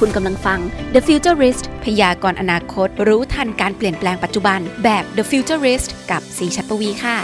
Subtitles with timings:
[0.00, 0.58] คุณกำลังฟัง
[0.94, 7.16] The Futurist พยากรณ์อนาคต รู้ทันการเปลี่ยนแปลงปัจจุบัน แบบ The Futurist กับสีชัดปวีค่ะ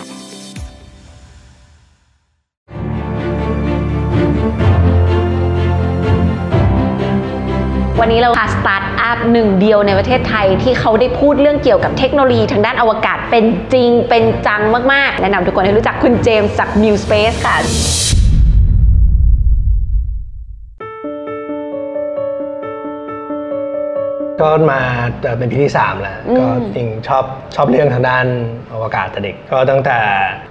[8.00, 14.62] วันนี้เราพาสตาร์ทอัพหนึ่งเดียวในประเทศไทยที่เขาได้พูดเรื่องเกี่ยวกับเทคโนโลยีทางด้านอวกาศเป็นจริงเป็นจัง
[14.92, 17.56] มาก ๆ แนะนำทุกคนให้รู้จักคุณเจมส์จาก New Space ค่ะ
[24.42, 24.80] ก็มา
[25.22, 27.24] เอ่อเป็นปีที่3แล้วอืมก็จริงชอบ
[27.54, 28.26] ชอบเรื่องทางด้าน
[28.72, 29.98] อวกาศแต่เด็ก ก็ตั้งแต่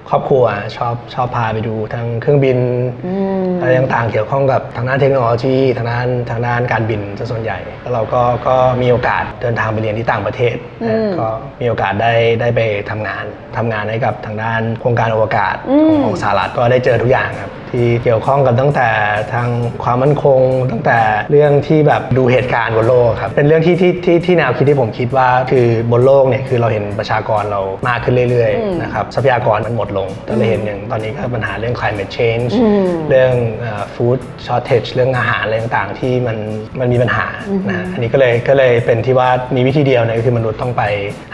[0.10, 0.46] ครอบครัว
[0.78, 2.58] ชอบชอบพาไปดูทั้งเครื่องบิน
[3.06, 11.28] อืมอะไรต่างๆเกี่ยวข้องกับทางด้านเทคโนโลยีทางด้านทางด้านการบินซะส่วนใหญ่ แล้วเราก็ก็มีโอกาสเดินทางไปเรียนที่ต่างประเทศอืนะมก็
[11.62, 12.60] มีโอกาสได้ได้ไป
[12.90, 13.26] ทำงาน
[13.58, 18.90] ทำงานให้กับทางด้านโครงการอวกาศอืมของของสหรัฐก็ได้เจอทุกอย่างครับที่เกี่ยวข้องกับตั้งแต่
[19.34, 19.50] ทาง
[19.84, 20.40] ความมั่นคง
[20.72, 21.00] ตั้งแต่
[21.32, 36.38] เรื่องที่แบบดูเหตุการณ์บนโลกครับเป็นเรื่องที่ที่ที่ที่แนวคิดที่ผมคิดว่าคือบนโลกเนี่ยคือเราเห็นประชากรเรามากขึ้นเรื่อยอืมๆนะครับทรัพยากรมันหมดลงก็เลยเห็นอย่างตอนนี้ก็ปัญหาเรื่อง climate change อืมเรื่องเอ่อ food shortage เรื่องอาหารอะไรต่างๆ ที่มัน
[36.80, 37.28] มันมีปัญหา
[37.70, 40.84] นะอันนี้ก็เลยก็เลยเป็นที่ว่ามีวิธีเดียวเนี่ยก็คือมนุษย์ต้องไป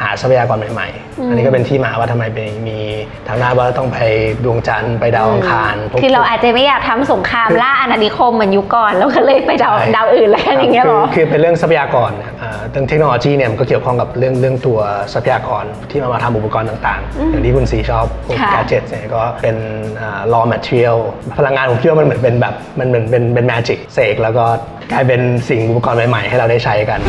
[0.01, 2.79] หาทรัพยากรใหม่ๆ อันนี้ก็เป็นที่มาว่าทำไมไปมี
[3.27, 3.97] ทางหน้าว่าต้องไป
[4.45, 14.79] ดวงจันทร์ไปดาวอังคารพวกคือเราอาจจะไม่อยากทำสงครามล่าอาณานิคมเหมือนยุคก่อนแล้วก็เลยไปดาวใช่ดาวอื่นแล้วกันอย่างเงี้ยเหรอคืคือเป็นเรื่องทรัพยากรเนี่ย เอ่อเรื่องเทคโนโลยีเนี่ยมันก็เกี่ยวข้องกับเรื่องเรื่องตัว
[15.13, 19.55] ทรัพยากรที่มามาทำอุปกรณ์ต่างๆ อย่างที่คุณสีชอบพวกค่ะแกจิตเนี่ยก็เป็น
[20.01, 20.97] อ่า raw material
[21.37, 24.45] พลังงานผมคิดว่ามันเหมือนเป็นแบบมันเหมือนเป็นเป็น magic เสกแล้วก็
[24.91, 26.99] กลายเป็นสิ่งอุปกรณ์ใหม่ๆ ให้เราได้ใช้กัน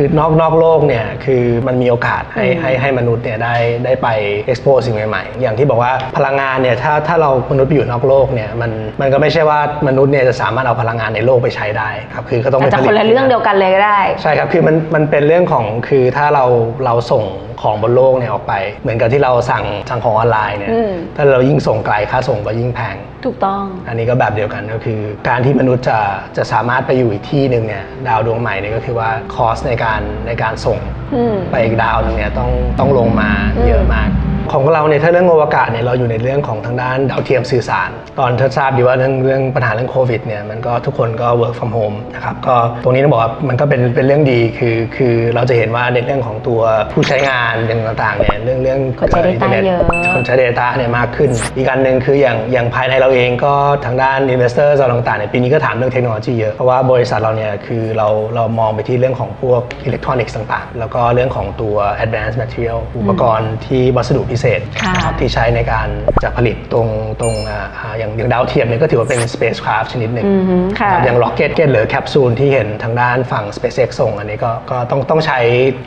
[0.00, 3.54] คือนอกนอกโลกเนี่ยคือมันมีโอกาสให้ให้ให้มนุษย์เนี่ยได้
[3.84, 4.08] ได้ไป
[4.50, 16.44] expose สิ่งใหม่ๆ อย่างที่บอกว่าพลังงานเนี่ยถ้าถ้าเรามนุษย์ไปอยู่นอกโลกเนี่ยมันมันก็ไม่ใช่ว่ามนุษย์เนี่ยจะสามารถเอาพลังงานในโลกไปใช้ได้ครับคือก็ต้องอาจไปจะผลิคตนละเรื่องเดียวกันเลยก็ได้ ใช่ครับคือมันมันเป็นเรื่องของคือถ้าเรา
[16.84, 17.24] เราส่ง
[17.62, 25.98] ของบนโลกเนี่ยออกไป เหมือนกับที่เราสั่งสั่งของออนไลน์เนี่ยอืมถ้าเรายิ่งส่งไกลค่าส่งก็ยิ่งแพงถูกต้อง อันนี้ก็แบบเดียวกันก็คือ การที่มนุษย์จะ
[26.36, 29.87] จะสามารถไปอยู่อีกที่หนึ่งเนี่ยดาวดวงใหม่เนี่ยก็คือว่า cost ในการ
[30.26, 30.78] ในการส่ง
[31.14, 33.30] อืมไปอีกดาวหนึ่งเนี่ยต้องต้องลงมา
[33.68, 34.08] เยอะมาก
[34.52, 46.60] ของเราเนี่ยถ้าเรื่องอวกาศเนี่ยเราอยู่ในเรื่องของทางด้านดาวเทียมสื่อสาร ตอนทราบดีว่าเรื่องเรื่องปัญหาเรื่องโควิดเนี่ยมันก็ทุกคนก็ work from home นะครับก็ตรงนี้ต้องบอกว่ามันก็เป็นเป็นเรื่องดีคือคือเราจะเห็นว่าในเรื่องของตัว
[46.92, 49.80] ผู้ใช้งานอย่างต่างๆเนี่ยเรื่องเรื่องคนใช้เอ่อ data อินเทอร์เน็ตเยอะ
[50.14, 53.54] คนใช้ Data เนี่ยมากขึ้น อีกอันหนึ่งคืออย่างอย่างภายในเราเองก็
[53.84, 65.88] ทางด้าน Investor เราต่างๆเนี่ยปีนี้ก็ถามเรื่องเทคโนโลยีเยอะ เพราะว่าบริษัทเราเนี่ยคือเราเรามองไปที่เรื่องของพวกอิเล็กทรอนิกส์ต่างๆ แล้วก็เรื่องของตัว advanced material อุปกรณ์ที่วัสดุพิเศษค่ะนะครับที่ใช้ในการ
[66.24, 66.88] จะผลิตตรง
[67.20, 75.38] ตรงอ่าอ่าอย่างอย่างดาวเทียมเนี่ยก็ถือว่าเป็น spacecraft ชนิดหนึ่งอือฮึค่ะนะครับอย่าง rocket หรือแคปซูลที่เห็นทางด้านฝั่ง SpaceX ส่งอันนี้ก็ก็ต้องต้องใช้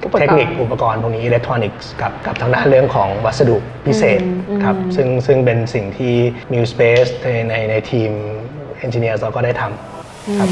[0.06, 4.20] อุปกรณ์เทคนิคอุปกรณ์พวกนี้อิเล็กทรอนิกส์กับกับทางด้านเรื่องของวัสดุพิเศษ
[4.50, 6.16] อืมครับอืมซึ่งซึ่งเป็นสิ่งที่
[6.54, 8.12] New Space ในในในทีม
[8.86, 10.50] Engineers เราก็ได้ทำครับ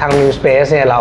[0.00, 1.00] ทาง New Space เนี่ยเรา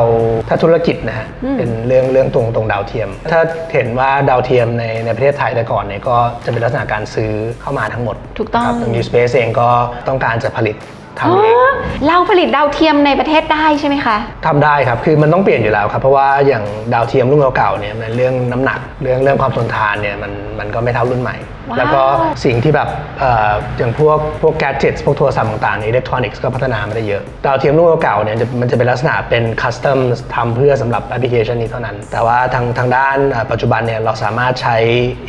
[0.49, 1.27] ถ้าธุรกิจนะฮะ
[1.57, 3.41] เป็นเรื่องเรื่องตรงตรงดาวเทียม ถ้า
[3.73, 6.15] เห็นว่าดาวเทียมในในประเทศไทยแต่ก่อนเนี่ยก็
[6.45, 9.67] จะเป็นลักษณะการซื้อเข้ามาทั้งหมดถูกต้องครับทาง New Space เองก็
[10.07, 10.75] ต้องการจะผลิต
[11.19, 11.65] ทำอ๋เองอ
[12.07, 21.35] เราผลิตดาวเทียมในประเทศได้ใช่ไหมคะทำได้ครับคือมันต้องเปลี่ยนอยู่แล้วครับ เพราะว่าอย่างดาวเทียมรุ่นเก่าๆเนี่ยมันเรื่องน้ำหนักเรื่องเรื่องความทนทานเนี่ยมันมันก็ไม่เท่ารุ่นใหม่
[21.69, 22.01] ว้าว แล้วก็
[22.45, 29.99] สิ่งที่แบบเอ่ออย่างพวกพวก gadget พวกโทรศัพท์ต่างๆในอิเล็กทรอนิกส์ก็พัฒนามาได้เยอะดาวเทียมรุ่นเก่าๆเนี่ยจะมันจะเป็นลักษณะเป็น custom
[30.35, 34.77] ทำเพื่อสำหรับแอปพลิเคชันนี้เท่านั้น แต่ว่าทางทางด้านเอ่อปัจจุบันเนี่ยเราสามารถใช้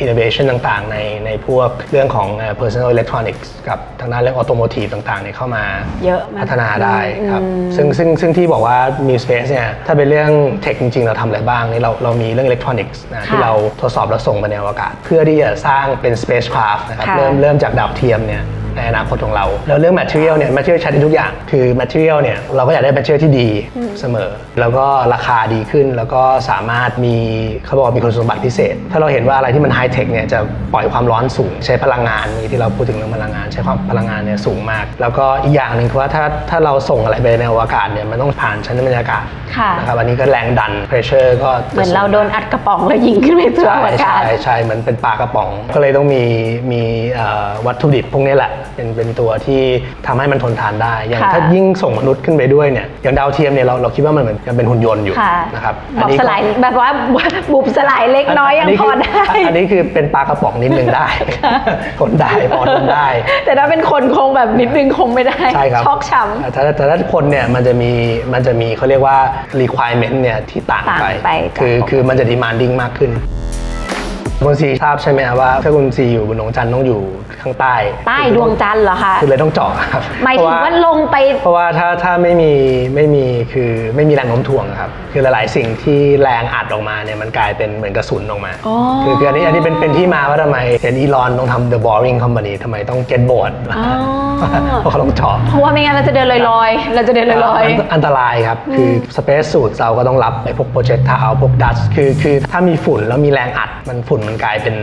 [0.03, 5.63] innovation ต่างๆ ในในพวกเรื่องของเอ่อ personal electronics กับทางด้านเรื่อง automotive ต่างๆเนี่ยเข้ามา
[6.05, 6.99] เยอะมากพัฒนาได้
[7.31, 8.77] ครับ อืม ซึ่งซึ่งซึ่งที่บอกว่า
[9.09, 18.43] มี Space เนี่ย ถ้าเป็นเรื่อง tech จริง ๆ เราทำอะไรบ้างนี่เราเรามีเรื่องอิเล็กทรอนิกส์นะที่เราทดสอบแล้วส่งไปในอวกาศ เพื่อที่จะสร้างเป็น Spacecraft นะครับค่ะ เริ่มเริ่มจากดาวเทียมเนี่ย
[18.77, 23.49] ในอนาคตของเรา แล้วเรื่อง material เนี่ย material ใช้ได้ทุกอย่าง คือ material เนี่ย เราก็อยากได้ material ที่ดี
[23.99, 24.29] เสมอ
[24.59, 27.15] แล้วก็ราคาดีขึ้น แล้วก็สามารถมี
[27.65, 30.39] เขาบอกว่ามีคุณสมบัติพิเศษ ถ้าเราเห็นว่าอะไรที่มันไฮเทคเนี่ยจะ
[30.73, 39.23] ปล่อยความร้อนสูง ใช้พลังงานนี่ที่เราพูดถึงเรื่องพลังงาน ใช้ความพลังงานเนี่ยสูงมาก แล้วก็อีกอย่างหนึ่งคือว่าถ้าถ้าเราส่งอะไรไปในอวกาศเนี่ยมันต้องผ่านชั้นบรรยากาศ
[39.57, 46.23] ค่ะนะครับอันนี้ก็แรงดัน pressure ก็จะเหมือนสูงเราโดนอัดกระป๋องแล้วยิงขึ้นไปสู่อวกาศใช่ใช่ใช่เหมือนเป็นปลากระป๋องก็เลยต้องมี
[46.71, 46.81] มี
[47.15, 49.61] เอ่อวัตถุดิบพวกนี้แหละเป็นเป็นตัวที่
[50.07, 56.89] ทำให้มันทนทานได้ อย่างค่ะถ้ายิ่งส่งมนุษย์ขึ้นไปด้วยเนี่ยอย่างดาวเทียมเนี่ยเราเราคิดว่ามันเหมือนยังเป็นหุ่นยนต์อยู่ค่ะนะครับบอกนี้สก็ลายแบบว่า
[57.53, 61.07] บุบสลายเล็กน้อยยังนี้พคือได้ อันนี้คือเป็นปลากระป๋องนิดนึงได้
[61.99, 63.07] ทนได้พอทนได้
[63.45, 67.91] แต่ถ้าเป็นคนคงแบบนิดนึงคงไม่ได้ใช่ครับช็อกช้แต่ถ้าแต่ถ้าคนเนี่ยมันจะมี
[68.33, 69.17] มันจะมีเขาเรียกว่า
[69.61, 73.11] requirement เนี่ยที่ต่างต่างไปไปจากคือปกติคือมันจะ demanding มากขึ้น
[74.43, 77.01] คุณซีทราบใช่ไหมครับว่า ถ้าคุณซีอยู่บนดวงจันทร์ต้องอยู่
[77.41, 82.51] ข้างใต้ำใต้ดวงจันทร์เหรอคะคือเลยต้องเจาะครับหมายถึงว่าลงไป เพราะว่าถ้าถ้าไม่มี
[82.95, 93.85] ไม่มีคือไม่มีแรงโน้มถ่วงอะครับคือหลายๆสิ่งที่แรงอัดออกมาเนี่ยมันกลายเป็นเหมือนกระสุนออกมาอ๋อคือคืออันนี้อันนี้เป็นเป็นที่มาว่าทำไมเห็นอีลอนต้องทำ The Boring Company ทำไมต้อง get bored อ๋อ
[94.81, 104.75] เพราะเขาต้องเจาะเพราะว่าไม่งั้นเราจะเดินลอยๆเราจะเดินลอยนอันตรายครับคือสเปซสูตรเราก็ต้องรับไอ้พวกโปรเจกต์ทาวพวกดัสคือคือถ้ามีฝุ่นแล้วมีแรงอัดมันฝุ่นมันกลายเป็น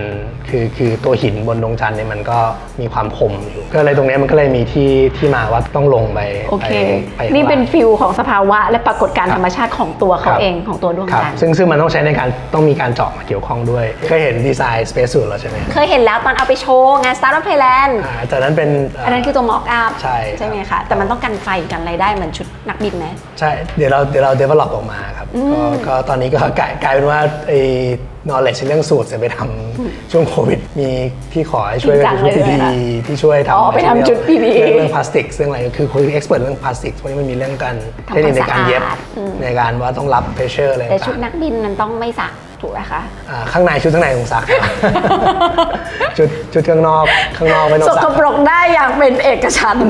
[0.51, 2.39] คือคือตัวหินบนดวงจันทร์เนี่ยมันก็
[2.81, 6.71] มีความคมอยู่ก็เลยตรงเนี้ยมันก็เลยมีที่ที่มาว่าต้องลงไปๆโอเค
[7.17, 18.71] ไปไปนี่เป็นข้างล่าง ฟิลของสภาวะ และปรากฏการณ์ครับธรรมชาติของตัวเขาครับ เองของตัวดวงครับจันทร์ซึ่งซึ่งมันต้องใช้ในการต้องมีการเจาะมาเกี่ยวข้องด้วยเคยเห็นดีไซน์สเปซสูตรแล้วใช่ไหมเคยเห็นแล้วตอนเอาไปโชว์งาน Startup Thailand อ่าจากนั้นเป็น
[19.05, 23.07] อันนั้นคือตัว mock up ใช่ใช่ไหมคะ แต่มันต้องกันไฟกันอะไรได้เหมือนชุดนักบินไหม
[23.39, 27.61] ใช่เดี๋ยวเราเดี๋ยวเรา develop ออกมาครับก็ก็ตอนนี้ก็กลายกลายเป็นว่าไอ้
[28.29, 30.89] knowledge เรื่องสูตรจะไปทำช่วงโควิด มี
[31.33, 37.75] พี่ขอให้ช่วยจริงจังชุดเลย PPE เหรอที่ช่วยทำอ๋อไปทำชุด PPE เรื่องเรื่องพลาสติกเรื่องอะไรคือคุย expert เรื่องพลาสติกเพราะนี่มันมีเรื่องการ
[38.09, 44.45] ทำเทคนิคในการเย็บความสะอาดอืมในการว่าต้องรับ pressure อะไรแต่ชุดต่างนักบินมันต้องไม่สักถูกไหมคะๆอ่าข้างในชุดข้างในของซัก
[46.17, 47.05] ชุดชุดข้างนอก
[47.37, 49.87] ข้างนอกไม่ต้อสงซักกปรกได้อย่างเป็นเอกฉันท์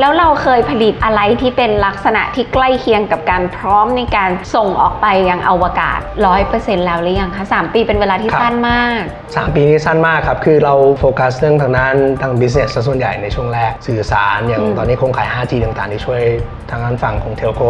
[0.00, 5.98] แล้วเราเคยผลิตอะไรที่เป็นลักษณะที่ใกล้เคียงกับการพร้อมในการส่งออกไปยังอวกาศ
[6.42, 9.00] 100%แล้วหรือยังคะ 3 ปีเป็นเวลาที่ครับสั้นมาก
[9.36, 16.22] สามปีนี้สั้นมากครับ คือเราโฟกัสเรื่องทางด้านทาง business ซะส่วนใหญ่ในช่วงแรกสื่อสาร อย่างตอนนี้โครงข่าย 5G ต่างๆ ที่ช่วย
[16.70, 17.62] ทางด้านฝั่งของ telco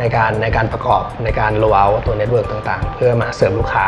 [0.00, 3.86] ในการในการประกอบในการ roll out ตัว network ต่างๆ เพื่อมาเสริมลูกค้า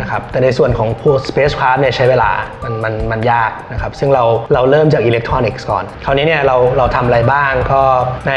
[0.00, 2.30] นะครับแต่ในส่วนของพวก spacecraft เนี่ยใช้เวลา
[2.64, 7.82] มันมันมันยากนะครับซึ่งเราเราเริ่มจากอิเล็กทรอนิกส์ก่อนคราวนี้เนี่ยเราเราทำอะไรบ้างก็
[8.28, 8.34] ใน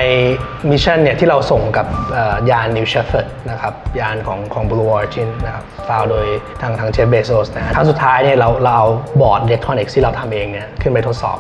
[0.72, 6.26] mission เนี่ยที่เราส่งกับเอ่อยาน New Shepard นะครับยานของของ Blue Origin นะครับฟาวโดย
[6.62, 8.88] ทางทางเจฟเบโซสนะฮะครั้งสุดท้ายเนี่ยเราเราเอา
[9.22, 11.38] บอร์ดอิเล็กทรอนิกส์ที่เราทำเองเนี่ยขึ้นไปทดสอบ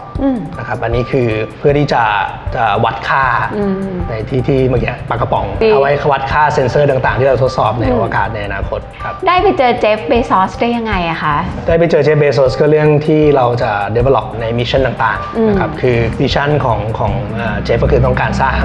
[0.59, 1.29] นะครับอันนี้คือ
[1.59, 2.03] เพื่อที่จะ
[2.55, 3.25] จะวัดค่า
[4.09, 11.35] ในที่ที่เมื่อกี้ปากกระป๋องดีเอาไว้วัดค่าเซ็นเซอร์ต่างๆ ที่เราทดสอบในอวกาศในอนาคตครับได้ไปเจอเจฟเบซอสได้ยังไงอะคะ
[11.67, 17.13] ได้ไปเจอเจฟเบโซสก็เรื่องที่เราจะ develop ใน mission ต่างๆนะครับคือ mission ของของ
[17.63, 18.61] เจฟก็คือต้องการสร้าง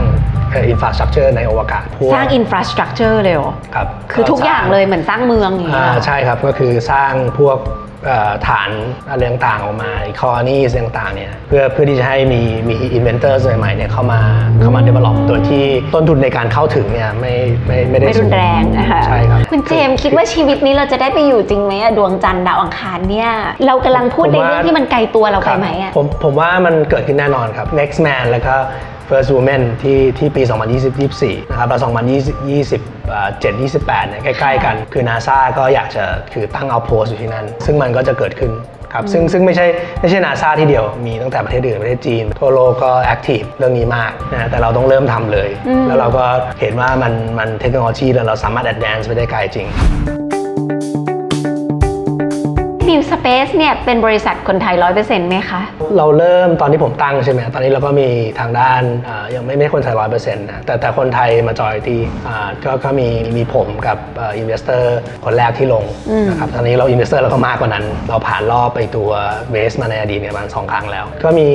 [0.69, 7.82] infrastructure ในอวกาศพวกสร้างอinfrastructure เลยเหรอครับคือทุกอย่างเลยเหมือนสร้างเมืองอย่างเงี้ยอ่าเหรอใช่ครับก็คือสร้างพวกเอ่อ
[8.49, 8.71] ฐาน
[9.11, 9.91] อะไรต่างๆออกมา
[10.21, 14.21] colony ต่างๆเนี่ยเพื่อเพื่อที่จะให้มีมี inventor ใหม่ๆเนี่ยเข้ามา
[14.61, 15.65] เข้ามา develop โดยที่
[15.95, 17.35] ต้นทุนในการเข้าถึงเนี่ยไม่
[17.67, 23.31] ไม่ไม่ได้ไม่รุนแรงนะคะใช่ครับคุณเจมส์คิดว่าชีวิตนี้เราจะได้ไปอยู่จริงไหมอะดวงจันทร์ดาวอังคารเนี่ย
[23.67, 28.55] เรากำลังพูดในเรื่องที่มันไกลตัวเราไปไหมคอะบผมผมว่ามันเกิดขึ้นแน่นอนครับ next man แล้วก็
[29.09, 30.43] first woman ที่ที่ปี
[30.97, 31.91] 2024นะครับแล้ว2027
[33.63, 38.53] 28เนี่ยใกล้ๆกัน คือ NASA ก็อยากจะคือตั้งเอาโพสอยู่ที่นั่น ซึ่งมันก็จะเกิดขึ้น
[38.93, 39.67] ครับซึ่งซึ่งไม่ใช่
[40.01, 45.51] ไม่ใช่ NASA ที่เดียวมีตั้งแต่ประเทศอื่นประเทศจีน ทั่วโลกก็ active เรื่องนี้มากนะแต่เราต้องเริ่มทำเลย
[45.87, 46.25] แล้วเราก็
[46.61, 49.69] เห็นว่ามันมันเทคโนโลยีแล้วเราสามารถ advance ไปได้ไกลจริง
[52.91, 55.61] New Space เนี่ยเป็นบริษัทคนไทย100%ไหมคะ
[55.97, 58.09] เราเริ่มตอนที่ผมตั้งใช่ไหมตอนนี้เราก็มี
[58.41, 62.01] ทางด้านอ่ายังไม่ไม่คนไทยร้อยเปอร์เซ็นต์นะแต่แต่คนไทยมาจอยที่
[62.65, 63.99] ก็ก็มีมีผมกับ
[64.39, 65.85] investor คนแรกที่ลง
[66.29, 69.11] นะครับตอนนี้เรา investor เราก็มากกว่านั้น เราผ่านรอบไปตัว
[69.53, 71.49] เวสมาในอดีตเนี่ยประมาณสองครั้งแล้ว ก็มี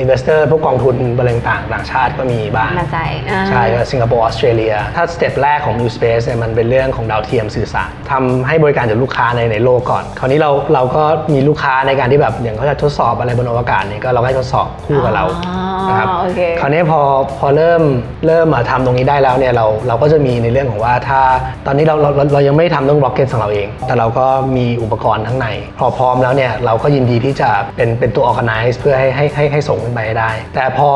[0.00, 2.98] investor พวกกองทุนบริษัทต่างต่างชาติก็มีบ้างมาใจ
[3.30, 11.02] อ่าใช่ก็สิงคโปร์ออสเตรเลียถ้า step แรกของ mu Space เนี่ยมันเป็นเรื่องของดาวเทียมสื่อสารทำให้บริการจากลูกค้าในในโลกก่อน คราวนี้เราเราก็
[11.34, 17.00] มีลูกค้าในการที่แบบอย่างเขาจะทดสอบอะไรบนอวกาศเนี่ยก็เราให้ทดสอบคู่กับเราอ๋อนะครับโอเคคราวนี้พอ
[17.38, 17.82] พอเริ่ม
[18.26, 21.20] เริ่มมาทำตรงนี้ได้แล้วเนี่ยเราเราก็จะมีในเรื่องของว่าถ้า
[21.66, 25.46] ตอนนี้เราเราเราเรายังไม่ทำเรื่อง rocket ของเราเอง แต่เราก็มีอุปกรณ์ทั้างใน
[25.78, 30.88] พอพร้อมแล้วเนี่ยเราก็ยินดีที่จะเป็นเป็นตัว organize เพื่อให้ให้ให้ให้ส่งขึ้นไปให้ได้ แต่พอ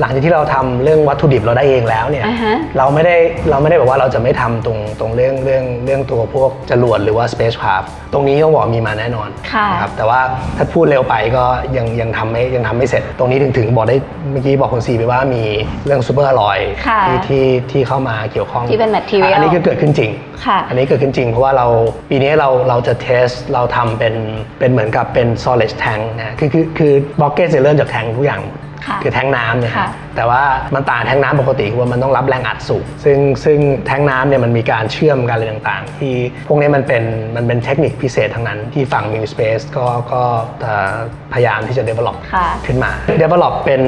[0.00, 3.16] หลังจากที่เราทำเรื่องวัตถุดิบเราได้เองแล้วเนี่ยอ่าฮะเราไม่ได้
[3.50, 10.20] เราไม่ได้บอกว่าเราจะไม่ทำตรงตรงเรื่องเรื่องเรื่องตัวพวกจรวดหรือว่า spacecraft ตรงนี้ต้องบอกมีมาแน่นอนค่ะนะครับแต่ว่า
[10.56, 11.44] ถ้าพูดเร็วไปก็
[11.76, 13.96] ยังยังททำไม่ยังทำไม่เสร็จ ตรงนี้ถึงถึงบอกได้
[14.30, 15.42] เมื่อกี้บอกคุณซีไปว่ามี
[15.86, 20.10] เรื่อง super alloy ค่ะที่ที่ที่เข้ามาเกี่ยวข้องที่เป็น material อันนี้คือเกิดขึ้นจริง
[20.46, 21.66] ค่ะ อันนี้เกิดขึ้นจริงเพราะว่าเรา
[22.10, 24.14] ปีนี้เราเราจะ test เราทำเป็น
[24.58, 28.42] เป็นเหมือนกับเป็น solid tank นะคือคือคือ rocket จะเริ่มจากแทงทุกอย่าง
[28.86, 30.42] ค่ะคือแทงน้ำเนี่ยค่ะแต่ว่า
[30.74, 36.14] มันต่างแทงน้ำปกติคือว่ามันต้องรับแรงอัดสูงซึ่งซึ่งแทงน้ำเนี่ยมันมีการเชื่อมกันอะไรต่างๆ ที่
[36.48, 37.02] พวกนี้มันเป็น
[37.36, 40.22] มันเป็นเทคนิคพิเศษทั้งนั้นที่ฝั่ง mu Space ก็ก็
[40.62, 40.96] เอ่อ
[41.32, 42.92] พยายามที่จะ develop ค่ะขึ้นมา
[43.22, 43.82] develop เป็น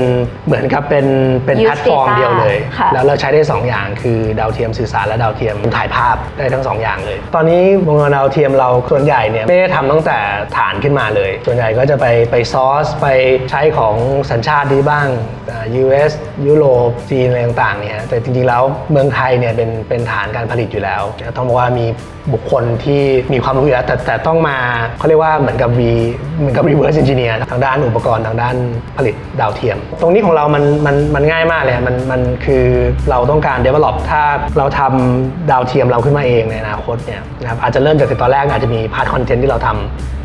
[0.46, 1.06] เหมือนกับเป็น
[1.46, 10.18] เป็น Use แพลตฟอร์ม data เดียวเลย ค่ะ แล้วเราใช้ได้ 2 อย่างคือดาวเทียมสื่อสารและดาวเทียมถ่ายภาพได้ทั้ง 2 อย่างเลย ตอนนี้วงการดาวเทียมเราส่วนใหญ่เนี่ยไม่ได้ทำตั้งแต่
[10.56, 13.06] ฐานขึ้นมาเลย ส่วนใหญ่ก็จะไปไป source ไป
[13.50, 13.94] ใช้ของ
[14.30, 15.06] สัญชาตินี้บ้าง
[15.50, 16.12] อ่า US
[16.46, 21.02] ยุโรปจีนอะไรต่างๆเนี่ยแต่จริงๆแล้วเมืองไทยเนี่ยเป็นเป็นฐานการผลิตอยู่แล้ว
[21.36, 21.86] ต้องบอกว่ามี
[22.32, 23.00] บุคคลที่
[23.32, 24.56] มีความรู้อยู่แล้วแต่แต่ต้องมา
[24.98, 25.92] เขาเรียกว่าเหมือนกับวี
[26.38, 28.54] เหมือนกับ reverse engineer ทางด้านอุปกรณ์ทางด้าน
[28.96, 32.64] ผลิตดาวเทียม ตรงนี้ของเรามันมันมันง่ายมากเลยมันมันคือ
[33.10, 34.22] เราต้องการ develop ถ้า
[34.58, 39.78] เราทำดาวเทียมเราขึ้นมาเองในอนาคตเนี่ยนะครับอาจจะเริ่มจากตอนแรกอาจจะมี part content ที่เราทำ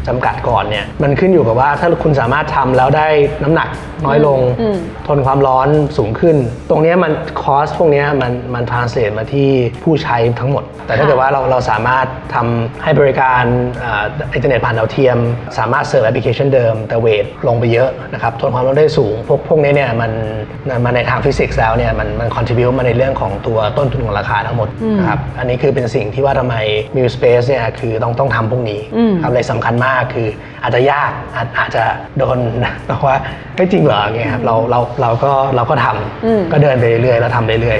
[0.10, 3.08] จำกัดก่อนเนี่ยมันขึ้นอยู่กับว่าถ้าคุณสามารถทำแล้วได้
[3.44, 3.70] น้ำหนัก
[4.06, 6.36] น้อยลงอืมทนความร้อนสูงขึ้น
[6.70, 9.50] ตรงเนี้ยมัน cost พวกเนี้ยมันมัน translate มาที่
[9.84, 11.95] ผู้ใช้ทั้งหมด แต่ถ้าเกิดว่าเราเราสามารถ
[12.34, 13.44] ทำให้บริการ
[13.84, 15.18] อ่าอินเทอร์เน็ตผ่านดาวเทียม
[15.58, 20.12] สามารถเสิร์ฟแอปพลิเคชันเดิม แต่ weight ลงไปเยอะนะครับทนความร้อนได้สูง พวกพวกนี้เนี่ยมัน
[20.86, 26.56] มันในทางฟิสิกส์แล้วเนี่ยมันมัน contribute มาในเรื่องของตัวต้นทุนของราคาทั้งหมดนะครับอันนี้คือเป็นสิ่งที่ว่าทำไม
[26.98, 30.28] New Space เนี่ยคือต้องต้องทำพวกนี้อืมครับเลยสำคัญมากคือ
[30.64, 31.84] อาจจะยากอาจอาจจะ
[32.18, 32.38] โดน
[32.90, 33.16] บอกว่า
[33.56, 35.88] ไม่จริงเหรออย่างเงี้ยครับเราเราเราก็เราก็ท
[36.26, 37.80] อืมำก็เดินไปเรื่อยๆแล้วทำเรื่อย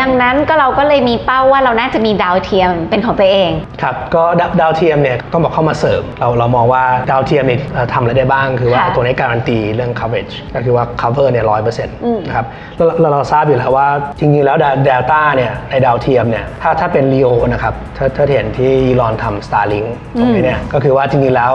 [0.00, 21.52] ดังนั้นก็เราก็เลยมีเป้าว่าเราน่าจะมีดาวเทียมเป็นของตัวเองๆครับก็ดาวดาวเทียมเนี่ยต้องบอกเข้ามาเสริม เราเรามองว่าดาวเทียมเนี่ยเอ่อทำอะไรได้บ้าง คือว่าค่ะตัวนี้การันตีเรื่อง coverage ก็คือว่า cover เนี่ยร้อยเปอร์เซ็นต์อืมนะครับแล้วแล้วเราทราบอยู่แล้วว่าจริงๆแล้วเดลต้าเนี่ยในดาวเทียมเนี่ยถ้าถ้าเป็น LEO นะครับถ้าถ้าเห็นที่ยีรอนทำ Starlink ตรงนี้เนี่ยก็คือว่าจริงๆแล้ว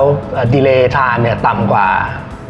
[0.53, 1.87] ดีเลย์ time เนี่ยต่ำกว่า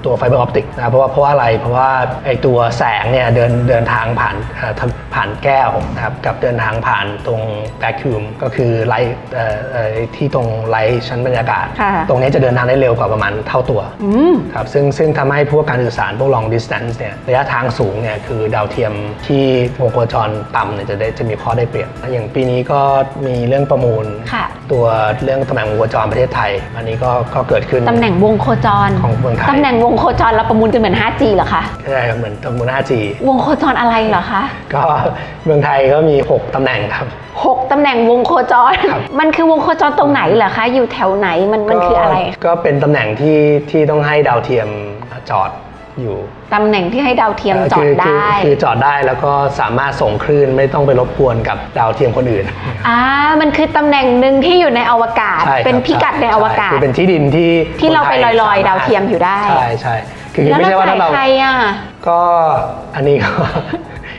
[0.05, 1.89] ตัว fiber optic นะเพราะว่าเพราะว่าอะไรเพราะว่า
[2.25, 7.41] ไอตัวแสงเนี่ยเดินเดินทางผ่านเอ่อทางผ่านแก้วนะครับกับเดินทางผ่านตรง
[7.79, 18.93] vacuum ก็คือ light เอ่อเอ่อที่ตรง light ชั้นบรรยากาศค่ะตรงนี้จะเดินทางได้เร็วกว่าประมาณเท่าตัวอืมครับซึ่งซึ่งทำให้พวกการสื่อสารพวก long distance เนี่ยระยะทางสูงเนี่ยคือดาวเทียม
[19.27, 19.43] ที่
[19.81, 22.81] วงโคจรต่ำเนี่ยจะได้จะมีข้อได้เปรียบแล้วอย่างปีนี้ก็
[23.27, 24.85] มีเรื่องประมูลค่ะตัว
[25.23, 32.91] เรื่องตำแหน่งวงโคจรประเทศไทย อันนี้ก็ก็เกิดขึ้นตำแหน่งวงโคจรของเมืองไทยตำแหน่งวงโคจรเราประมูลกันเหมือน 5G เหรอคะใช่ครับเหมือนตำบล 5G
[33.27, 34.41] วงโคจรอะไรเหรอคะ
[34.73, 34.81] ก็
[35.45, 37.07] เมืองไทยก็มี 6ตำแหน่งครับ
[37.45, 43.37] หกตำแหน่งวงโคจร ครับ มันคือวงโคจรตรงไหนเหรอคะ อยู่แถวไหนมันมันคืออะไรก็ก็เป็นตำแหน่งที่
[43.69, 44.67] ที่ต้องให้ดาวเทียม
[45.29, 45.49] จอด
[46.01, 46.17] อยู่
[46.53, 52.45] ตำแหน่งที่ให้ดาวเทียมจอดคืคืได้ คือจอดได้แล้วก็สามารถส่งคลื่นไม่ต้องไปรบกวนกับดาวเทียมคนอื่น
[52.87, 52.99] อ่า
[53.41, 59.95] มันคือตำแหน่งหนึ่งที่อยู่ในอวกาศใช่ครับเป็นพิกัดในอวกาศคือเป็นที่ดินที่ที่เราไปคนทลอยๆสมรถดาวเทียมอยู่ได้ใช่ใช่
[60.35, 61.55] คือแล้วไม่ใช่เราว่าจ่าถ้ายเราใครอะ
[62.07, 62.19] ก็
[62.95, 63.31] อันนี้ก็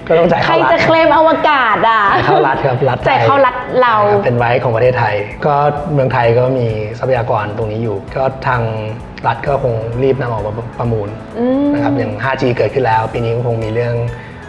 [0.07, 5.15] ก็ต้องจ่ายใครเข้ารัฐจะเคลมอวกาศอะจ่ายเข้ารัฐครับรัฐไทยจ่ายเข้ารัฐเราใช่คบเป็นไว้ของประเทศไทย
[5.47, 5.55] ก็
[5.93, 6.67] เมืองไทยก็มี
[6.99, 8.63] ทรัพยากรตรงนี้อยู่ ก็ทาง
[9.27, 13.95] รัฐก็คงรีบนำออกมาประมูลอืมนะครับอย่าง 5G เกิดขึ้นแล้ว ปีนี้ก็คงมีเรื่อง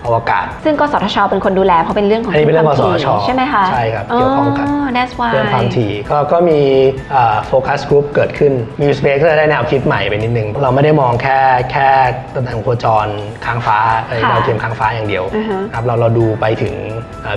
[0.06, 6.60] อวกาศ ซึ่งกสทชเป็นคนดูแลเพราะเป็นเรื่องของอันนี้เป็นเรื่องความกสทชถี่ใช่ไหมคะ ใช่ครับ เกี่ยวข้องกับอ๋อ that's why เรื่องความถี่ก็ก็มี
[7.48, 11.40] focus group เกิดขึ้นมี space ก็จะได้แนวคิดใหม่ไปนิดนึง เราไม่ได้มองแค่
[11.72, 11.88] แค่
[12.36, 13.08] ตำแหน่งโคจร
[13.46, 16.74] ค้างฟ้าเอ้ยค่ะดาวเทียมค้างฟ้าอย่างเดียวอือฮะครับเราเราดูไปถึง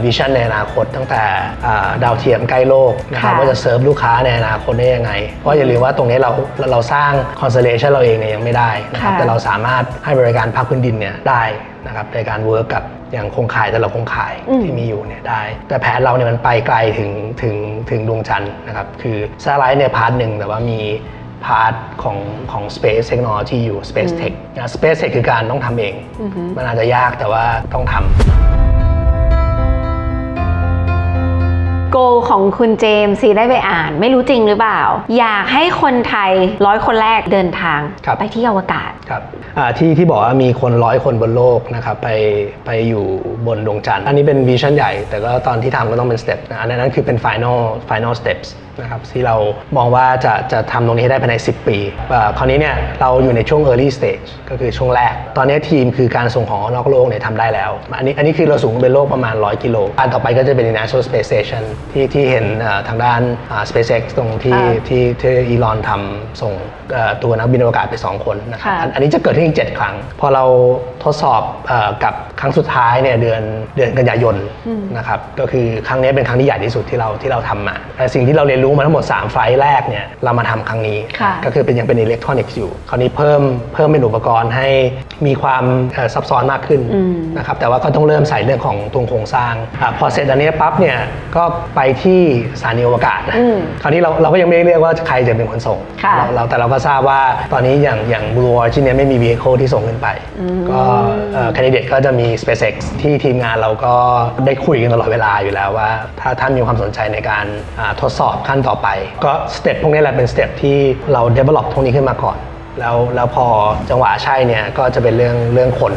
[0.05, 1.23] vision ในอนาคตตั้งแต่
[1.67, 6.31] อ่าดาวเทียมใกล้โลกนะครับค่ะว่าจะเซิร์ฟลูกค้าในอนาคตได้ยังไง เพราะอย่าลืมว่าตรงนี้เรา
[6.73, 7.11] เราสร้าง
[7.41, 11.43] constellation เราเองเนี่ยยังไม่ได้นะครับค่ะแต่เราสามารถให้บริการภาคพื้นดินเนี่ยได้
[11.87, 17.11] นะครับในการ work กับอย่างโครงข่ายแต่ละโครงข่ายอืมที่มีอยู่เนี่ยได้ แต่แผนเราเนี่ยมันไปไกลถึง
[17.43, 17.57] ถึง
[17.91, 20.81] ถึงดวงจันทร์นะครับคือ satellite เนี่ย part หนึ่งแต่ว่ามี
[21.45, 22.19] part ของ
[22.53, 25.95] ของ Space Technology อยู่ Space Tech นะ Space Tech คือการต้องทำเอง
[26.57, 27.45] มันอาจจะยากแต่ว่า
[27.75, 28.68] ต้องทำ
[32.11, 34.81] กของคุณเจมส์ซีได้ไปอ่าน ไม่รู้จริงหรือเปล่า
[35.19, 36.33] อยากให้คนไทย
[36.67, 39.23] ร้อยคนแรกเดินทางครับ ไปที่อวกาศ ครับ
[39.59, 42.09] อ่าที่ที่บอกว่ามีคนร้อยคนบนโลกนะครับไป
[42.67, 43.05] ไปอยู่
[43.47, 47.59] บนดวงจันทร์ อันนี้เป็น vision ใหญ่ แต่ก็ตอนที่ทำก็ต้องเป็น step นะอันนั้นคือเป็น final
[47.91, 48.49] final steps
[48.83, 49.37] นะครับที่เรา
[49.77, 51.79] มองว่าจะจะทำตรงนี้ให้ได้ภายใน 10 ปี
[52.13, 62.47] อ่าคราวนี้เนี่ยเราอยู่ในช่วง early stage ก็คือช่วงแรก ตอนนี้ทีมคือการส่งของออกนอกโลกเนี่ยทำได้แล้ว อันนี้อันนี้คือเราสูงเป็นโลกประมาณ 100 กิโลอันต่อไปก็จะเป็น International Space Station ที่ที่เห็น
[62.89, 63.21] ทางด้าน
[63.69, 66.53] SpaceX ตรงที่ที่ที่อีลอนทำส่ง
[67.23, 70.45] ตัวนักบินอวกาศไป 2 คนนะครับอันนี้จะเกิดขึ้นอีก 7 ครั้ง พอเรา
[71.05, 71.43] ทดสอบ
[72.05, 73.43] กับครั้งสุดท้ายเนี่ยเดือน
[73.77, 74.37] เดือนกันยายน
[74.97, 80.99] นะครับก็คือครั้งนี้เป็นครั้งที่ใหญ่ที่สุดที่เราที่เราทำมาแต่สิ่งที่เราเรียนรู้มาทั้งหมด 3 ไฟล์แรกเนี่ยเรามาทำครั้งนี้
[81.45, 83.43] ก็คือเป็นยังเป็นอิเล็กทรอนิกส์อยู่ คราวนี้เพิ่ม
[83.75, 84.69] เพิ่มเป็นอุปกรณ์ให้
[85.27, 85.65] มีความ
[86.15, 86.81] ซับซ้อนมากขึ้น
[87.37, 90.97] นะครับแต่ว่าก็ต้องเริ่มใส่เรื่องของตัวโครงสร้างอพอเสร็จอันนี้ปั๊บเนี่ย
[91.37, 91.45] ก็
[91.79, 92.23] ไปที่
[92.61, 93.21] สถานีอวกาศ
[93.83, 95.79] คราวนี้เราเราก็ยังไม่เรียกว่าใครจะเป็นคนส่ง
[96.35, 97.21] เราแต่เราก็ทราบว่า
[97.53, 100.09] ตอนนี้อย่างอย่าง Blue Origin เนี่ยไม่มี vehicle ที่ส่งขึ้นไป
[100.71, 100.81] ก็
[101.53, 103.95] แคนดิเดตก็จะมี SpaceX ที่ทีมงานเราก็
[104.47, 107.47] ได้คุยกันตลอดเวลาอยู่แล้วว่า ถ้าท่านมีความสนใจในการ
[108.01, 108.89] ทดสอบขั้นต่อไป
[109.25, 110.79] ก็ step พวกนี้แหละเป็น step ที่
[111.13, 112.39] เรา develop พวกนี้ขึ้นมาก่อน
[112.81, 113.47] แล้วแล้วพอ
[113.91, 115.93] จังหวะใช่เนี่ยก็จะเป็นเรื่องเรื่องคน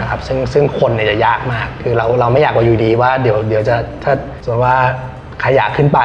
[0.00, 4.12] นะครับ ซึ่งซึ่งคนเนี่ยจะยากมาก คือเราเราไม่อยากว่าอยู่ดีว่าเดี๋ยวเดี๋ยวจะถ้า
[4.44, 4.76] สมมติว่า
[5.40, 6.00] ใครอยากขึ้นไป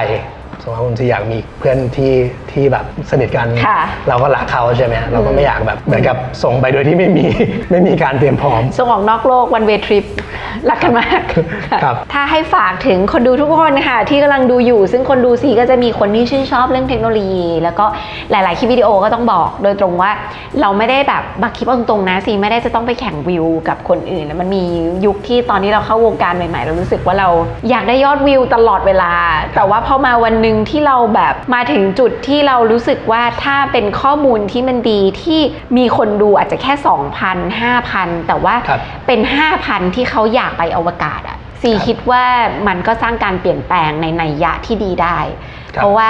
[0.61, 2.11] สมมติว่าคุณจะอยากมีเพื่อนที่
[2.53, 3.47] ที่แบบสนิทกัน
[4.09, 7.25] เราก็รักเขาใช่ไหมเราก็ไม่อยากแบบเหมือนกับส่งไปโดยที่ไม่มี
[7.71, 10.05] ไม่มีการเตรียมพร้อม ส่งออกนอกโลก one way trip
[10.69, 11.21] รักกันมาก
[11.83, 17.85] ครับ ถ้าให้ฝากถึงคนดูทุกคนค่ะ ที่กำลังดูอยู่ ซึ่งคนดูซีก็จะมีคนที่ชื่นชอบเรื่องเทคโนโลยี แล้วก็
[18.31, 20.11] หลาย ๆ คลิปวิดีโอก็ต้องบอกโดยตรงว่า
[20.61, 24.63] เราไม่ได้แบบบักคลิปตรงๆนะซีไม่ได้จะต้องไปแข่งวิวกับคนอื่นมันมี
[25.05, 27.29] ยุคที่ตอนนี้เราเข้าวงการใหม่ ๆ เรารู้สึกว่าเรา
[27.69, 29.11] อยากได้ยอดวิวตลอดเวลา
[29.55, 35.41] แต่ว่าพอมาวันหนึ่งที่เราแบบมาถึงจุดที่เรารู้สึกว่าถ้าเป็นข้อมูลที่มันดีที่
[35.77, 36.73] มีคนดูอาจจะแค่
[37.21, 38.55] 2,000 5,000 แต่ว่า
[39.07, 39.19] เป็น
[39.57, 42.23] 5,000 ที่เขาอยากไปอวกาศอะซีคิดว่า
[42.67, 45.19] มันก็สร้างการเปลี่ยนแปลงในนัยยะที่ดีได้
[45.73, 46.09] เพราะว่า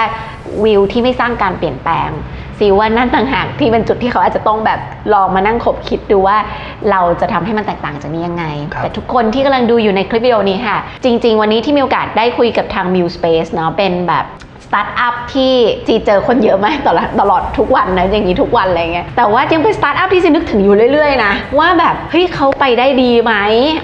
[0.63, 2.10] วิวที่ไม่สร้างการเปลี่ยนแปลง
[2.60, 4.80] ซีว่านั่นต่างหากที่เป็นจุดที่เขาอาจจะต้องแบบ
[5.13, 6.38] ลองมานั่งขบคิดดูว่า
[6.92, 8.46] เราจะทำให้มันแตกต่างจากนี้ยังไง
[8.82, 14.25] แต่ทุกคนที่กำลังดูอยู่ในคลิปวิดีโอนี้ค่ะ จริง ๆ วันนี้ที่มีโอกาสได้คุยกับทาง mu Space เนาะเป็นแบบ
[14.74, 15.53] สตาร์ทอัพที่
[15.88, 23.34] จีเจอคนเยอะมากตลอดตลอดทุกวันนะอย่างนี้ทุกวันอะไรเงี้ยแต่ว่ายังเป็นสตาร์ทอัพที่จีนึกถึงอยู่เรื่อยๆนะว่าแบบเฮ้ยเขาไปได้ดีไหม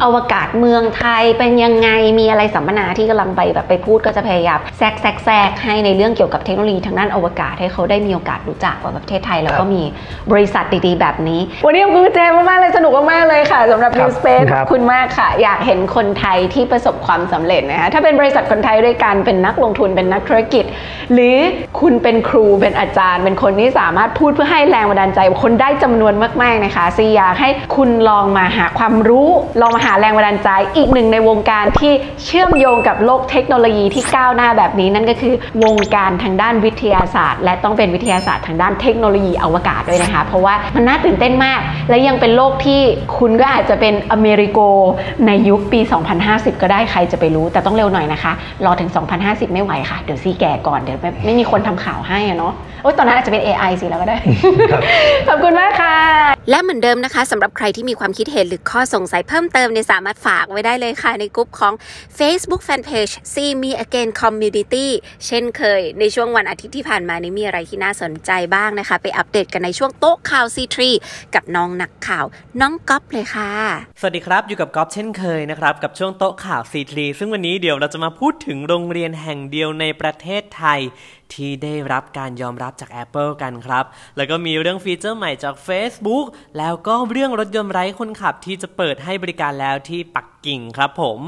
[0.03, 9.81] อวกาศเมืองไทยเป็นยังไงมีอะไรสัมมนาที่กำลังไปแบบไปพูดก็จะพยายามแทรกแทรกแทรกให้ในเรื่องเกี่ยวกับเทคโนโลยีทางด้านอวกาศให้เขาได้มีโอกาสรู้จักว่าประเทศไทยแล้วก็มี
[10.31, 20.65] บริษัทดีๆ แบบนี้ วันนี้ขอบคุณเจมากๆเลยสนุกมากๆเลยค่ะสำหรับ New Space ขอบคุณมากค่ะ อยากเห็นคนไทยที่ประสบความสำเร็จนะคะถ้าเป็นบริษัทคนไทยด้วยกันเป็นนักลงทุนเป็นนักธุรกิจ
[21.13, 21.37] หรือ
[21.79, 29.29] คุณเป็นครูเป็นอาจารย์ เป็นคนที่สามารถพูดเพื่อให้แรงบันดาลใจคนได้จำนวนมากๆนะคะซีอยากให้คุณลองมาหาความรู้
[29.61, 42.81] ลองมาหาแรงบันดาลใจอีกหนึ่งในวงการที่เชื่อมโยงกับโลกเทคโนโลยีที่ก้าวหน้าแบบนี้นั่นก็คือ วงการทางด้านวิทยาศาสตร์ และต้องเป็นวิทยาศาสตร์ทางด้านเทคโนโลยีอวกาศด้วยนะคะ เพราะว่ามันน่าตื่นเต้นมาก และยังเป็นโลกที่
[43.17, 44.59] คุณก็อาจจะเป็นอเมริโก
[45.27, 45.79] ในยุคปี
[46.21, 48.31] 2050 ก็ได้ใครจะไปรู้ แต่ต้องเร็วหน่อยนะคะ
[48.65, 48.89] รอถึง
[49.21, 52.53] 2050 ไม่ไหวค่ะ เดี๋ยวซีแก่ก่อนเดี๋ยวไม่มีคนทำข่าวให้อะเนาะ
[52.83, 54.17] โอ้ยตอนนั้นอาจจะเป็น AI สิแล้วก็ได้
[55.27, 55.95] ขอบคุณมากค่ะ
[56.49, 61.73] และเหมือนเดิมนะคะสำหรับใครที่มีความคิดเห็นหรือข้อสงสัยเพิ่มเติมเนี่ยสามารถฝากไว้ได้เลยค่ะในกลุ่มของ
[62.17, 64.87] Facebook Fanpage See Me Again Community
[65.25, 70.77] เช่นเคยในช่วงวันอาทิตย์ที่ผ่านมานี้มีอะไรที่น่าสนใจบ้างนะคะ ไปอัปเดตกันในช่วงโต๊ะข่าว C3
[71.35, 72.25] กับน้องนักข่าว
[72.61, 73.51] น้องก๊อฟเลยค่ะ
[73.99, 80.79] สวัสดีครับ อยู่กับก๊อฟเช่นเคยนะครับ กับช่วงโต๊ะข่าว C3 ซึ่งวันนี้เดี๋ยวเราจะมาพูดถึงโรงเรียนแห่งเดียวในประเทศไทย
[81.33, 83.85] ที่ได้รับการยอมรับจาก Apple กันครับ
[84.17, 86.25] แล้วก็มีเรื่องฟีเจอร์ใหม่จาก Facebook
[86.57, 91.19] แล้วก็เรื่องรถยนต์ไร้คนขับที่จะเปิดให้บริการแล้วที่ปักกิ่งครับผม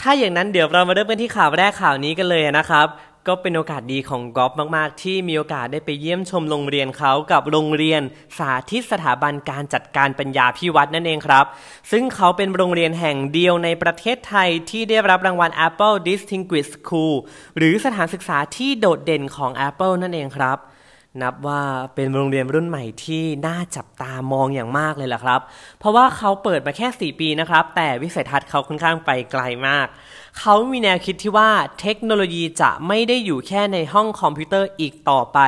[0.00, 2.86] ถ้าอย่างนั้นเดี๋ยวเรามาเริ่มกันที่ข่าวแรกข่าวนี้กันเลยนะครับ
[3.28, 8.02] ก็เป็นโอกาสดีของกอล์ฟมากๆ ที่มีโอกาสได้ไปเยี่ยมชมโรงเรียนเขากับโรงเรียน
[8.38, 11.44] สาธิตสถาบันการจัดการปัญญาพิวัตรนั่นเองครับ
[11.90, 17.14] ซึ่งเขาเป็นโรงเรียนแห่งเดียวในประเทศไทยที่ได้รับรางวัล Apple Distinguished School
[17.56, 20.58] หรือสถานศึกษาที่โดดเด่นของ Apple นั่นเองครับ
[21.22, 21.62] นับว่า
[21.94, 25.40] เป็นโรงเรียนรุ่นใหม่ที่น่าจับตามองอย่างมากเลยล่ะครับ
[25.78, 29.86] เพราะว่าเขาเปิดมาแค่ 4 ปีนะครับ แต่วิสัยทัศน์เขาค่อนข้างไปไกลมาก
[30.38, 35.38] เขามีแนวคิดที่ว่าเทคโนโลยีจะไม่ได้อยู่แค่ในห้องคอมพิวเตอร์อีกต่อไป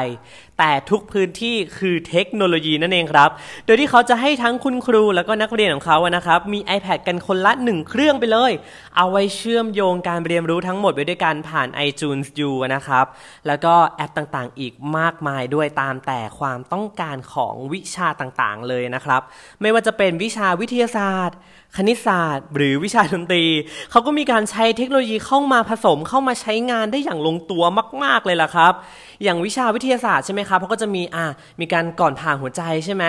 [0.59, 3.31] แต่ทุกพื้นที่คือเทคโนโลยีนั่นเองครับ
[3.64, 8.53] โดยที่เขาจะให้ทั้งคุณครูแล้วก็นักเรียนของเขานะครับ มี iPad กันคนละหนึ่งเครื่องไปเลย
[8.97, 13.07] เอาไว้เชื่อมโยงการเรียนรู้ทั้งหมดไปด้วยกันผ่าน iTunes U นะครับ
[13.47, 19.23] แล้วก็แอปต่างๆ อีกมากมายด้วยตามแต่ความต้องการของวิชาต่างๆ เลยนะครับ
[19.61, 21.38] ไม่ว่าจะเป็นวิชาวิทยาศาสตร์
[21.77, 23.44] คณิตศาสตร์ หรือวิชาดนตรี
[23.90, 27.64] เขาก็มีการใช้เทคโนโลยีเข้ามาผสมเข้ามาใช้งานได้อย่างลงตัว
[28.03, 28.73] มาก ๆเลยล่ะครับ
[29.22, 31.26] อย่างวิชาวิทยาศาสตร์ใช่ไหมครับเขาก็จะมีอ่า
[31.61, 33.04] มีการก่อนผ่าหัวใจใช่ไหม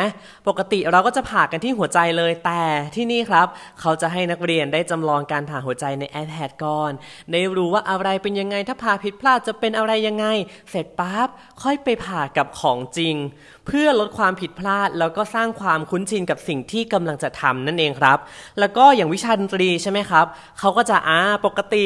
[0.47, 2.61] ปกติเราก็จะผ่ากันที่หัวใจเลยแต่
[2.95, 3.47] ที่นี่ครับ
[3.81, 6.91] เขาจะให้นักเรียนได้จำลองการผ่าหัวใจใน iPad ก่อน
[7.31, 10.25] ได้รู้ว่าอะไรเป็นยังไงถ้าผ่าผิดพลาดจะเป็นอะไรยังไง
[10.69, 11.27] เสร็จปั๊บ
[11.63, 13.15] ค่อยไปผ่ากับของจริง
[13.67, 18.17] เพื่อลดความผิดพลาด แล้วก็สร้างความคุ้นชินกับสิ่งที่กำลังจะทำนั่นเองครับ
[18.59, 20.25] แล้วก็อย่างวิชาดนตรีใช่ไหมครับ
[20.59, 21.85] เขาก็จะอ่าปกติ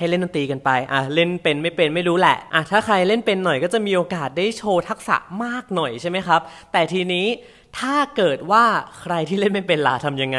[0.00, 6.40] ให้เล่นดนตรีกันไปอะเล่นเป็นไม่เป็นไม่รู้แหละอะถ้าใครเล่นเป็นหน่อยก็จะมีโอกาสได้โชว์ทักษะมากหน่อยใช่ไหมครับ
[6.72, 7.26] แต่ทีนี้
[7.80, 8.64] ถ้าเกิดว่า
[9.00, 10.38] ใครที่เล่นไม่เป็นล่ะทำยังไง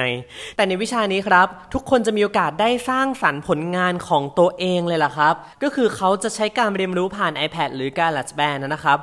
[0.56, 9.00] แต่ในวิชานี้ครับ ทุกคนจะมีโอกาสได้สร้างสรรค์ผลงานของตัวเองเลยล่ะครับ ก็คือเขาจะใช้การเรียนรู้ผ่าน iPad หรือการ Let's Band นะครับ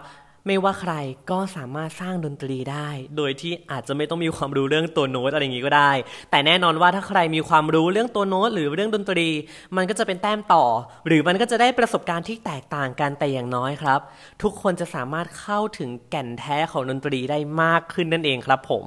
[0.48, 0.94] ไม่ว่าใคร
[1.30, 5.92] ก็สามารถสร้างดนตรีได้ โดยที่อาจจะไม่ต้องมีความรู้เรื่องตัวโน้ตอะไรอย่างนี้ก็ได้
[6.30, 9.28] แต่แน่นอนว่าถ้าใครมีความรู้เรื่องตัวโน้ตหรือเรื่องดนตรี
[9.76, 10.64] มันก็จะเป็นแต้มต่อ
[11.06, 14.00] หรือมันก็จะได้ประสบการณ์ที่แตกต่างกันแต่อย่างน้อยครับ
[14.42, 18.86] ทุกคนจะสามารถเข้าถึงแก่นแท้ของดนตรีได้มากขึ้นนั่นเองครับผม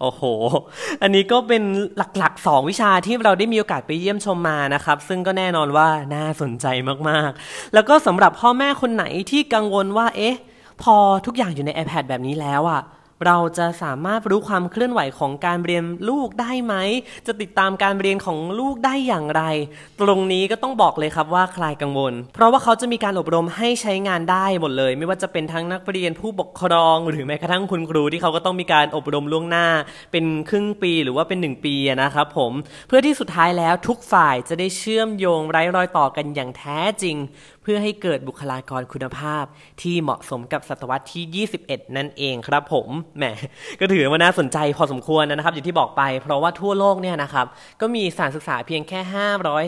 [0.00, 0.22] โอ้โห
[1.02, 1.62] อันนี้ก็เป็น
[2.18, 6.66] หลักๆ 2 วิชาที่เราได้มีโอกาสไปเยี่ยมชมมานะครับ ซึ่งก็แน่นอนว่าน่าสนใจ
[7.08, 10.36] มากๆ แล้วก็สำหรับพ่อแม่คนไหนที่กังวลว่าเอ๊ะ
[10.82, 12.82] พอทุกอย่างอยู่ใน iPad แบบนี้แล้วอะ
[13.26, 16.74] เราจะสามารถรู้ความเคลื่อนไหวของการเรียนลูกได้ไหม
[17.26, 19.42] จะติดตามการเรียนของลูกได้อย่างไร
[20.00, 29.66] ตรงนี้ก็ต้องบอกเลยครับว่าคลายกังวล เพราะว่าเขาจะมีการอบรมให้ใช้งานได้หมดเลย ไม่ว่าจะเป็นทั้งนักเรียนผู้ปกครอง หรือแม้กระทั่งคุณครูที่เขาก็ต้องมีการอบรมล่วงหน้า
[30.12, 32.52] เป็นครึ่งปีหรือว่าเป็น 1 ปีนะครับผม
[32.88, 37.16] เพื่อที่สุดท้ายแล้วทุกฝ่ายจะได้เชื่อมโยงไร้รอยต่อกันอย่างแท้จริง
[37.64, 39.44] เพื่อให้เกิดบุคลากรคุณภาพ
[39.82, 43.24] ที่เหมาะสมกับศตวรรษที่ 21 นั่นเองครับผมแหม
[43.80, 47.46] ก็ถือว่าน่าสนใจพอสมควรนะครับอย่างที่บอกไป เพราะว่าทั่วโลกเนี่ยนะครับ
[47.80, 49.00] ก็มีสถานศึกษาเพียงแค่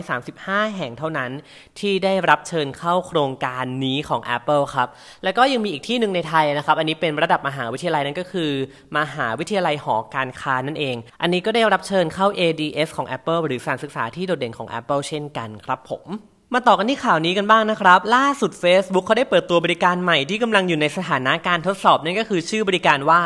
[0.03, 1.31] 535 แห่งเท่านั้น
[1.79, 4.87] ที่ได้รับเชิญเข้าโครงการนี้ของ Apple ครับ
[5.23, 8.51] แล้วก็ยังมีอีกที่หนึ่งในไทยนะครับ อันนี้เป็นระดับมหาวิทยาลัยนั่นก็คือ
[8.97, 16.07] มหาวิทยาลัยหอการค้านั่นเอง อันนี้ก็ได้รับเชิญเข้า ADS ของ Apple หรือสถานศึกษาที่โดดเด่นของ Apple เช่นกันครับผม
[16.53, 23.21] มาต่อกันที่ข่าวนี้กันบ้างนะครับ ล่าสุด Facebook เขาได้เปิดตัวบริการใหม่ที่กำลังอยู่ในสถานะการทดสอบนั่นก็คือชื่อบริการว่า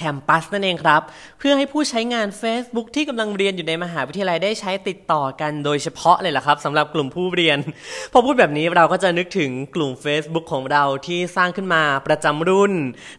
[0.00, 1.00] Campus นั่นเองครับ
[1.38, 7.58] เพื่อให้ผู้ใช้งาน Facebook ที่กำลังเรียนอยู่ในมหาวิทยาลัยได้ใช้ติดต่อกันโดยเฉพาะเลยล่ะครับสำหรับกลุ่มผู้เรียน
[8.12, 12.72] พอพูดแบบนี้เราก็จะนึกถึงกลุ่ม Facebook ของเราที่สร้างขึ้นมาประจำรุ่น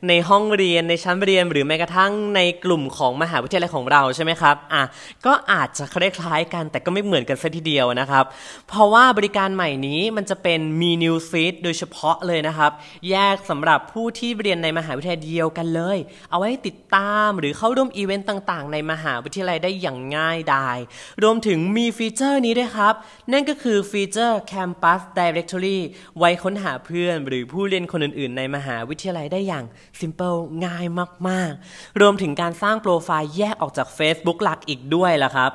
[0.08, 4.84] ในห้องเรียนในชั้นเรียน หรือแม้กระทั่งในกลุ่มของมหาวิทยาลัยของเราใช่ไหมครับอะ
[5.26, 8.26] ก็อาจจะคล้ายๆกันแต่ก็ไม่เหมือนกันซะทีเดียวนะครับ
[8.68, 12.72] เพราะว่าบริการใหม่นี้มันจะเป็นมีนิวฟีดโดยเฉพาะเลยนะครับ
[13.10, 15.98] แยกสำหรับผู้ที่เรียนในมหาวิทยาลัยเดียวกันเลย
[16.30, 20.78] เอาไว้ติดตามหรือเข้าร่วมอีเวนต์ต่างๆ ในมหาวิทยาลัยได้อย่างง่ายดาย
[21.24, 22.94] รวมถึงมีฟีเจอร์นี้ด้วยครับ
[23.32, 25.80] นั่นก็คือฟีเจอร์ Campus Directory
[26.18, 29.66] ไว้ค้นหาเพื่อน หรือผู้เรียนคนอื่นๆ ในมหาวิทยาลัยได้อย่าง
[30.00, 30.86] simple ง่าย
[31.30, 35.52] มากๆ รวมถึงการสร้างโปรไฟล์แยกออกจาก Facebook หลักอีกด้วยล่ะครับ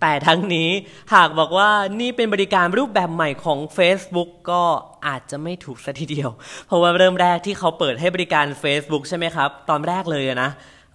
[0.00, 0.70] แต่ทั้งนี้
[1.14, 4.62] หากบอกว่านี่เป็นบริการรูปแบบใหม่ของ Facebook ก็
[5.06, 6.30] อาจจะไม่ถูกซะทีเดียว
[6.66, 10.50] เพราะว่าเริ่มแรกที่เขาเปิดให้บริการ Facebook ใช่ไหมครับ ตอนแรกเลยนะ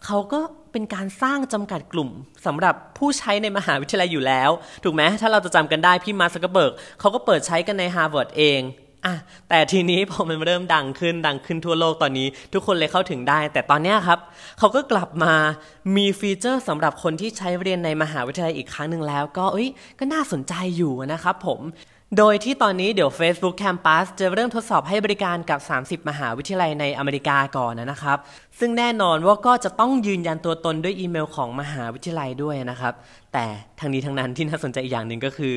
[0.06, 0.40] เขาก็
[0.72, 2.10] เป็นการสร้างจำกัดกลุ่ม
[2.46, 4.50] สำหรับผู้ใช้ในมหาวิทยาลัยอยู่แล้ว
[4.84, 8.62] ถูกไหมถ้าเราจะจำกันได้พี่มาร์กซักเคอร์เบิร์กเขาก็เปิดใช้กันใน Harvard เอง
[9.06, 9.16] อะ
[9.50, 14.20] แต่ทีนี้พอมันเริ่มดังขึ้นดังขึ้นทั่วโลกตอนนี้ ทุกคนเลยเข้าถึงได้ แต่ตอนนี้ครับ
[14.60, 15.34] เขาก็กลับมา
[15.96, 21.62] มีฟีเจอร์สำหรับคนที่ใช้เรียนในมหาวิทยาลัยอีกครั้งหนึ่งแล้ว ก็เอ้ยก็น่าสนใจอยู่นะครับผม
[22.18, 25.60] โดยที่ตอนนี้เดี๋ยว Facebook Campus จะเริ่มทดสอบให้บริการกับ
[26.04, 28.18] 30 มหาวิทยาลัยในอเมริกาก่อนนะครับ
[28.60, 32.94] ซึ่งแน่นอนว่าก็จะต้องยืนยันตัวตนด้วยอีเมลของมหาวิทยาลัยด้วยนะครับ
[33.34, 33.46] แต่
[33.80, 35.56] ทั้งนี้ทั้งนั้นที่น่าสนใจอีกอย่างหนึ่งก็คือ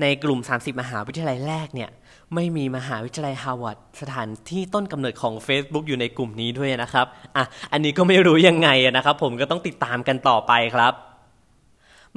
[0.00, 1.90] ในกลุ่ม 30 มหาวิทยาลัยแรกเนี่ย
[2.34, 10.94] ไม่มีมหาวิทยาลัยฮาร์วาร์ดสถานที่ต้นกำเนิดของ Facebook อยู่ในกลุ่มนี้ด้วยนะครับ อะ อันนี้ก็ไม่รู้ยังไงนะครับ ผมก็ต้องติดตามกันต่อไปครับ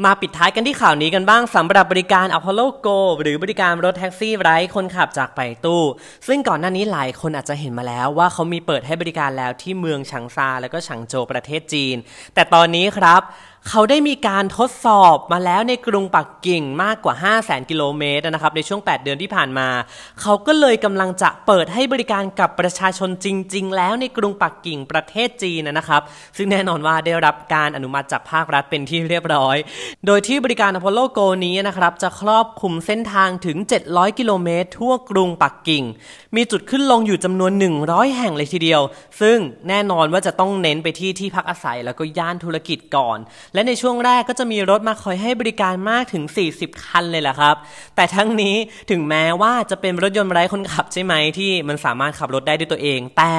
[0.03, 5.81] มาปิดท้ายกันที่ข่าวนี้กันบ้างสำหรับบริการ Apollo Go หรือบริการรถแท็กซี่ไร้คนขับจากไปตู้
[6.27, 11.95] ซึ่งก่อนหน้านี้หลายคนอาจจะเห็นมาแล้วว่าเขามีเปิดให้บริการแล้วที่เมืองฉางซา และก็ฉางโจวประเทศจีน
[12.33, 13.21] แต่ตอนนี้ครับ
[13.69, 19.67] เขาได้มีการทดสอบมาแล้วในกรุงปักกิ่งมากกว่า 5 0 0แสนกิโลเมตรนะครับ ในช่วง 8 เดือนที่ผ่านมา
[20.21, 26.01] เขาก็เลยกำลังจะเปิดให้บริการกับประชาชนจริง ๆ แล้วในกรุงปักกิ่งประเทศจีนนะครับ
[26.37, 29.57] ซึ่งแน่นอนว่าได้รับการอนุมัติจากภาครัฐเป็นที่เรียบร้อย
[30.05, 35.83] โดยที่บริการอพอลโลโกนี้นะครับจะครอบคลุมเส้นทางถึง 700 กิโลเมตร ทั่วกรุงปักกิ่ง
[36.35, 37.51] มีจุดขึ้นลงอยู่จำนวน
[37.85, 38.81] 100 แห่งเลยทีเดียว
[39.21, 39.37] ซึ่ง
[39.69, 43.19] แน่นอนว่าจะต้องเน้นไปที่ที่พักอาศัยแล้วก็ย่านธุรกิจก่อน
[43.53, 47.55] และในช่วงแรกก็จะมีรถมาคอยให้บริการมากถึง 40 คันเลยแหละครับ
[47.95, 48.55] แต่ทั้งนี้
[48.91, 53.35] ถึงแม้ว่าจะเป็นรถยนต์ไร้คนขับใช่ไหมที่มันสามารถขับรถได้ด้วยตัวเอง แต่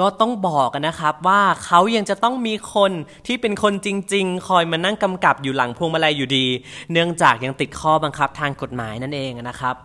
[0.00, 2.92] ก็ต้องบอกกันนะครับว่าเขายังจะต้องมีคน
[3.26, 6.46] ที่เป็นคนจริง ๆ คอยมานั่งกำกับอยู่หลังพวงมาลัยอยู่ดี
[6.92, 9.76] เนื่องจากยังติดข้อบังคับทางกฎหมายนั่นเองนะครับ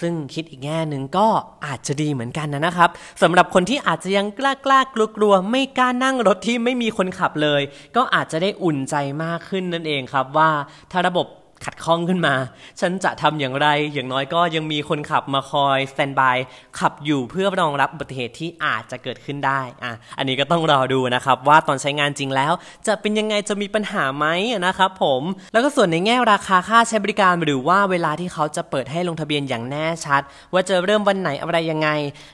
[0.00, 1.26] ซึ่งคิดอีกแง่หนึ่งก็
[1.66, 2.90] อาจจะดีเหมือนกันนะครับ
[3.22, 7.62] สำหรับคนที่อาจจะยังกล้ากล้ากลัวกลัวไม่กล้านั่งรถที่ไม่มีคนขับเลย
[7.96, 10.50] ก็อาจจะได้อุ่นใจมากขึ้นนั่นเองครับว่า
[10.92, 11.26] ถ้าระบบ
[11.64, 12.34] ขัดข้องขึ้นมา
[12.80, 16.36] ฉันจะทำอย่างไร อย่างน้อยก็ยังมีคนขับมาคอยสแตนบาย
[16.78, 22.52] ขับอยู่เพื่อรองรับอุบัติเหตุที่อาจจะเกิดขึ้นได้อะอันนี้ก็ต้องรอดูนะครับ ว่าตอนใช้งานจริงแล้ว
[22.86, 24.26] จะเป็นยังไงจะมีปัญหาไหม
[24.66, 25.22] นะครับผม
[25.52, 30.22] แล้วก็ส่วนในแง่ราคาค่าใช้บริการหรือว่าเวลาที่เขาจะเปิดให้ลงทะเบียนอย่างแน่ชัด
[30.52, 31.88] ว่าจะเริ่มวันไหนอะไรยังไง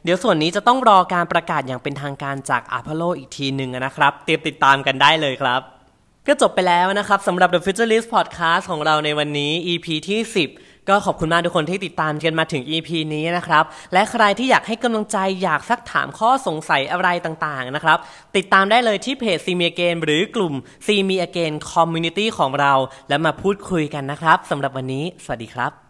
[0.05, 5.80] เดี๋ยวส่วนนี้จะต้องรอการประกาศอย่างเป็นทางการจากอาพโลอีกทีหนึ่งนะครับ เตรียมติดตามกันได้เลยครับ
[6.27, 10.21] ก็จบไปแล้วนะครับสำหรับ The Futurist Podcast ของเราในวันนี้ EP ที่
[10.55, 17.99] 10 ก็ขอบคุณมากทุกคนที่ติดตามกันมาถึง EP นี้นะครับ และใครที่อยากให้กำลังใจอยากซักถามข้อสงสัยอะไรต่างๆนะครับ
[18.37, 20.55] ติดตามได้เลยที่เพจ See Me Again หรือกลุ่ม
[20.87, 22.73] See Me Again Community ของเรา
[23.09, 25.90] และมาพูดคุยกันนะครับสำหรับวันนี้ สวัสดีครับ